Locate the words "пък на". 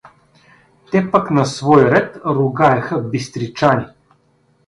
1.11-1.45